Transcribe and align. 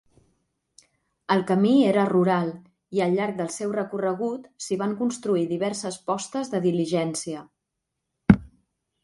El 1.33 1.43
camí 1.51 1.73
era 1.89 2.05
rural 2.11 2.49
i 2.99 3.03
al 3.07 3.13
llarg 3.19 3.37
del 3.43 3.51
seu 3.57 3.75
recorregut 3.77 4.49
s'hi 4.65 4.79
van 4.83 4.97
construir 5.03 5.45
diverses 5.53 6.01
postes 6.09 6.53
de 6.57 6.65
diligència. 6.67 7.47